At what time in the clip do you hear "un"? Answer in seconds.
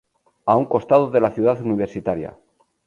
0.55-0.65